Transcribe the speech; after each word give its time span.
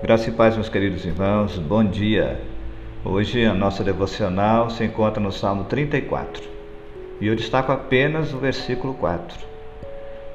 Graça 0.00 0.28
e 0.28 0.32
paz, 0.32 0.54
meus 0.54 0.68
queridos 0.68 1.04
irmãos, 1.04 1.58
bom 1.58 1.84
dia. 1.84 2.40
Hoje 3.04 3.44
a 3.44 3.52
nossa 3.52 3.82
devocional 3.82 4.70
se 4.70 4.84
encontra 4.84 5.20
no 5.20 5.32
Salmo 5.32 5.64
34 5.64 6.42
e 7.20 7.26
eu 7.26 7.34
destaco 7.34 7.72
apenas 7.72 8.32
o 8.32 8.38
versículo 8.38 8.94
4. 8.94 9.36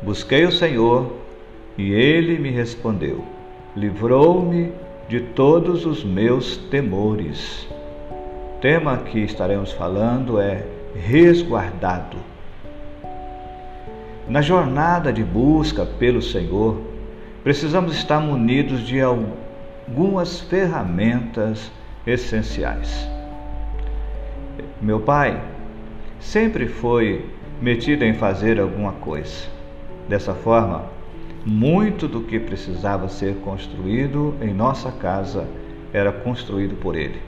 Busquei 0.01 0.45
o 0.45 0.51
Senhor 0.51 1.13
e 1.77 1.93
ele 1.93 2.37
me 2.37 2.49
respondeu, 2.49 3.23
livrou-me 3.73 4.73
de 5.07 5.21
todos 5.21 5.85
os 5.85 6.03
meus 6.03 6.57
temores. 6.57 7.65
O 8.11 8.59
tema 8.59 8.97
que 8.97 9.19
estaremos 9.19 9.71
falando 9.71 10.41
é 10.41 10.65
resguardado. 10.93 12.17
Na 14.27 14.41
jornada 14.41 15.11
de 15.11 15.23
busca 15.23 15.85
pelo 15.85 16.21
Senhor, 16.21 16.81
precisamos 17.45 17.95
estar 17.95 18.19
munidos 18.19 18.85
de 18.85 18.99
algumas 19.87 20.39
ferramentas 20.39 21.71
essenciais. 22.07 23.07
Meu 24.81 24.99
pai 24.99 25.41
sempre 26.19 26.67
foi 26.67 27.29
metido 27.61 28.03
em 28.03 28.13
fazer 28.13 28.59
alguma 28.59 28.93
coisa. 28.93 29.47
Dessa 30.07 30.33
forma, 30.33 30.85
muito 31.45 32.07
do 32.07 32.21
que 32.21 32.39
precisava 32.39 33.07
ser 33.07 33.35
construído 33.37 34.35
em 34.41 34.53
nossa 34.53 34.91
casa 34.91 35.47
era 35.91 36.11
construído 36.11 36.75
por 36.75 36.95
ele. 36.95 37.21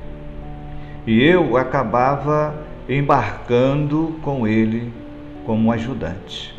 E 1.05 1.23
eu 1.23 1.57
acabava 1.57 2.55
embarcando 2.87 4.15
com 4.21 4.47
ele 4.47 4.91
como 5.45 5.71
ajudante. 5.71 6.55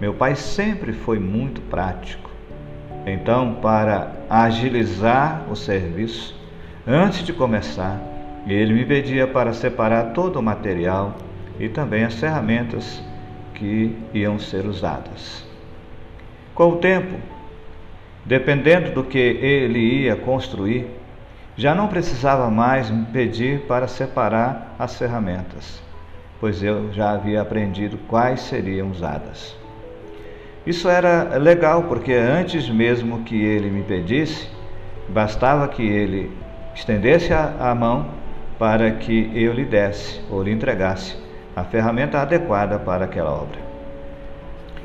Meu 0.00 0.14
pai 0.14 0.34
sempre 0.36 0.92
foi 0.92 1.18
muito 1.18 1.60
prático 1.62 2.27
então, 3.10 3.54
para 3.54 4.12
agilizar 4.28 5.44
o 5.50 5.56
serviço, 5.56 6.34
antes 6.86 7.22
de 7.24 7.32
começar, 7.32 8.00
ele 8.46 8.72
me 8.72 8.84
pedia 8.84 9.26
para 9.26 9.52
separar 9.52 10.12
todo 10.12 10.36
o 10.38 10.42
material 10.42 11.14
e 11.60 11.68
também 11.68 12.04
as 12.04 12.14
ferramentas 12.14 13.02
que 13.54 13.96
iam 14.14 14.38
ser 14.38 14.66
usadas. 14.66 15.44
Com 16.54 16.70
o 16.70 16.76
tempo, 16.76 17.18
dependendo 18.24 18.90
do 18.92 19.04
que 19.04 19.18
ele 19.18 19.78
ia 19.78 20.16
construir, 20.16 20.86
já 21.56 21.74
não 21.74 21.88
precisava 21.88 22.50
mais 22.50 22.90
me 22.90 23.04
pedir 23.06 23.62
para 23.62 23.88
separar 23.88 24.74
as 24.78 24.96
ferramentas, 24.96 25.82
pois 26.40 26.62
eu 26.62 26.92
já 26.92 27.10
havia 27.10 27.42
aprendido 27.42 27.98
quais 28.06 28.40
seriam 28.40 28.90
usadas. 28.90 29.56
Isso 30.68 30.86
era 30.86 31.38
legal 31.38 31.84
porque 31.84 32.12
antes 32.12 32.68
mesmo 32.68 33.22
que 33.22 33.42
ele 33.42 33.70
me 33.70 33.82
pedisse, 33.82 34.50
bastava 35.08 35.66
que 35.66 35.82
ele 35.82 36.30
estendesse 36.74 37.32
a, 37.32 37.54
a 37.58 37.74
mão 37.74 38.10
para 38.58 38.90
que 38.90 39.30
eu 39.34 39.54
lhe 39.54 39.64
desse 39.64 40.20
ou 40.30 40.42
lhe 40.42 40.52
entregasse 40.52 41.16
a 41.56 41.64
ferramenta 41.64 42.20
adequada 42.20 42.78
para 42.78 43.06
aquela 43.06 43.32
obra. 43.32 43.58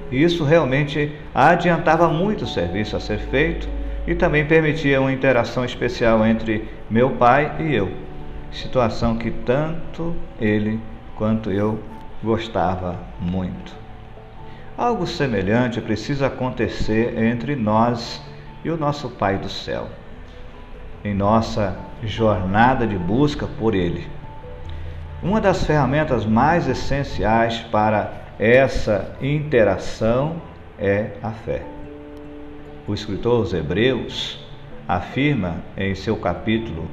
E 0.09 0.23
isso 0.23 0.45
realmente 0.45 1.11
adiantava 1.35 2.07
muito 2.07 2.45
o 2.45 2.47
serviço 2.47 2.95
a 2.95 3.01
ser 3.01 3.19
feito 3.19 3.67
e 4.07 4.15
também 4.15 4.45
permitia 4.45 5.01
uma 5.01 5.11
interação 5.11 5.65
especial 5.65 6.25
entre 6.25 6.65
meu 6.89 7.09
pai 7.09 7.57
e 7.59 7.75
eu, 7.75 7.91
situação 8.53 9.17
que 9.17 9.31
tanto 9.31 10.15
ele 10.39 10.79
quanto 11.17 11.51
eu 11.51 11.77
gostava 12.23 12.97
muito. 13.19 13.82
Algo 14.77 15.05
semelhante 15.05 15.79
precisa 15.79 16.27
acontecer 16.27 17.17
entre 17.21 17.55
nós 17.55 18.19
e 18.63 18.71
o 18.71 18.77
nosso 18.77 19.07
Pai 19.09 19.37
do 19.37 19.47
céu, 19.47 19.87
em 21.05 21.13
nossa 21.13 21.77
jornada 22.03 22.87
de 22.87 22.97
busca 22.97 23.45
por 23.45 23.75
Ele. 23.75 24.07
Uma 25.21 25.39
das 25.39 25.63
ferramentas 25.63 26.25
mais 26.25 26.67
essenciais 26.67 27.59
para 27.59 28.11
essa 28.39 29.15
interação 29.21 30.41
é 30.79 31.11
a 31.21 31.29
fé. 31.29 31.61
O 32.87 32.93
escritor 32.95 33.41
aos 33.41 33.53
Hebreus 33.53 34.43
afirma 34.87 35.57
em 35.77 35.93
seu 35.93 36.17
capítulo 36.17 36.89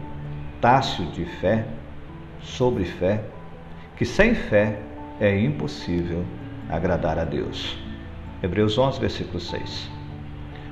Tácio 0.60 1.06
de 1.06 1.24
Fé, 1.24 1.64
sobre 2.42 2.84
fé, 2.84 3.22
que 3.96 4.04
sem 4.04 4.34
fé 4.34 4.78
é 5.18 5.38
impossível 5.38 6.24
agradar 6.70 7.18
a 7.18 7.24
Deus. 7.24 7.76
Hebreus 8.42 8.78
11, 8.78 9.00
versículo 9.00 9.40
6. 9.40 9.90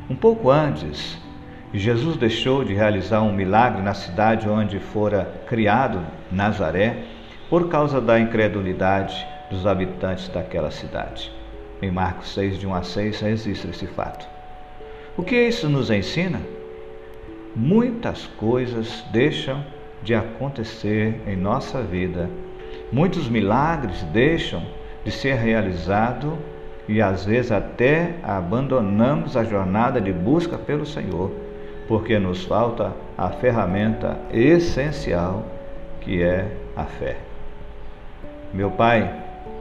Um 0.08 0.16
pouco 0.16 0.50
antes, 0.50 1.18
Jesus 1.72 2.16
deixou 2.16 2.64
de 2.64 2.72
realizar 2.72 3.20
um 3.20 3.32
milagre 3.32 3.82
na 3.82 3.92
cidade 3.92 4.48
onde 4.48 4.78
fora 4.78 5.42
criado, 5.46 6.00
Nazaré, 6.32 7.04
por 7.50 7.68
causa 7.68 8.00
da 8.00 8.18
incredulidade 8.18 9.26
dos 9.50 9.66
habitantes 9.66 10.28
daquela 10.28 10.70
cidade. 10.70 11.30
Em 11.82 11.90
Marcos 11.90 12.32
6, 12.34 12.58
de 12.58 12.66
1 12.66 12.74
a 12.74 12.82
6, 12.82 13.20
registra 13.20 13.70
esse 13.70 13.86
fato. 13.86 14.26
O 15.16 15.22
que 15.22 15.36
isso 15.36 15.68
nos 15.68 15.90
ensina? 15.90 16.40
Muitas 17.54 18.26
coisas 18.38 19.04
deixam 19.10 19.64
de 20.02 20.14
acontecer 20.14 21.20
em 21.26 21.36
nossa 21.36 21.82
vida, 21.82 22.30
muitos 22.92 23.28
milagres 23.28 24.02
deixam 24.04 24.62
de 25.08 25.14
ser 25.14 25.36
realizado 25.36 26.36
e 26.86 27.00
às 27.00 27.24
vezes 27.24 27.50
até 27.50 28.16
abandonamos 28.22 29.38
a 29.38 29.44
jornada 29.44 29.98
de 29.98 30.12
busca 30.12 30.58
pelo 30.58 30.84
Senhor, 30.84 31.32
porque 31.88 32.18
nos 32.18 32.44
falta 32.44 32.92
a 33.16 33.30
ferramenta 33.30 34.18
essencial 34.30 35.46
que 36.02 36.22
é 36.22 36.46
a 36.76 36.84
fé. 36.84 37.16
Meu 38.52 38.70
pai 38.70 39.10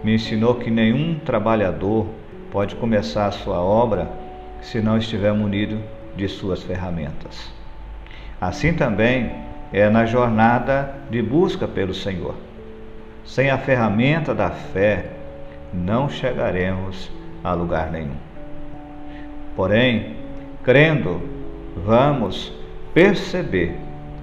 me 0.03 0.15
ensinou 0.15 0.55
que 0.55 0.69
nenhum 0.69 1.17
trabalhador 1.19 2.07
pode 2.51 2.75
começar 2.75 3.27
a 3.27 3.31
sua 3.31 3.61
obra 3.61 4.09
se 4.61 4.81
não 4.81 4.97
estiver 4.97 5.31
munido 5.31 5.79
de 6.17 6.27
suas 6.27 6.61
ferramentas. 6.61 7.49
Assim 8.39 8.73
também 8.73 9.31
é 9.71 9.89
na 9.89 10.05
jornada 10.05 10.93
de 11.09 11.21
busca 11.21 11.65
pelo 11.69 11.93
Senhor. 11.93 12.35
Sem 13.23 13.49
a 13.49 13.57
ferramenta 13.57 14.35
da 14.35 14.49
fé, 14.49 15.16
não 15.73 16.09
chegaremos 16.09 17.11
a 17.43 17.53
lugar 17.53 17.91
nenhum. 17.91 18.15
Porém, 19.55 20.15
crendo, 20.63 21.21
vamos 21.85 22.53
perceber 22.93 23.75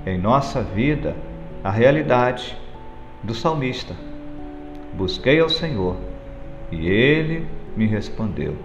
em 0.06 0.18
nossa 0.18 0.62
vida 0.62 1.16
a 1.62 1.70
realidade 1.70 2.56
do 3.22 3.34
salmista. 3.34 3.94
Busquei 4.92 5.40
ao 5.40 5.48
Senhor 5.48 5.96
e 6.70 6.88
ele 6.88 7.46
me 7.76 7.86
respondeu, 7.86 8.56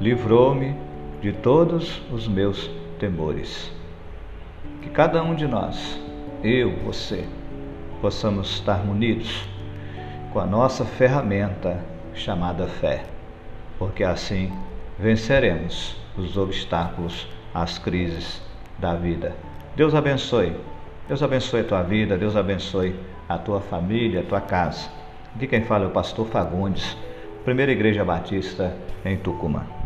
livrou-me 0.00 0.74
de 1.20 1.32
todos 1.32 2.02
os 2.12 2.28
meus 2.28 2.70
temores. 2.98 3.72
Que 4.82 4.90
cada 4.90 5.22
um 5.22 5.34
de 5.34 5.46
nós, 5.46 6.00
eu, 6.42 6.76
você, 6.84 7.24
possamos 8.00 8.50
estar 8.50 8.84
munidos 8.84 9.48
com 10.32 10.38
a 10.38 10.46
nossa 10.46 10.84
ferramenta 10.84 11.82
chamada 12.14 12.66
fé, 12.66 13.04
porque 13.78 14.04
assim 14.04 14.52
venceremos 14.98 15.96
os 16.16 16.36
obstáculos, 16.36 17.28
as 17.52 17.78
crises 17.78 18.40
da 18.78 18.94
vida. 18.94 19.34
Deus 19.76 19.94
abençoe. 19.94 20.56
Deus 21.08 21.22
abençoe 21.22 21.60
a 21.60 21.64
tua 21.64 21.82
vida, 21.82 22.16
Deus 22.16 22.36
abençoe 22.36 22.94
a 23.28 23.36
tua 23.36 23.60
família, 23.60 24.20
a 24.20 24.24
tua 24.24 24.40
casa. 24.40 24.88
Aqui 25.34 25.46
quem 25.46 25.64
fala 25.64 25.84
é 25.84 25.88
o 25.88 25.90
pastor 25.90 26.26
Fagundes, 26.28 26.96
Primeira 27.44 27.72
Igreja 27.72 28.04
Batista 28.04 28.74
em 29.04 29.16
Tucumã. 29.18 29.83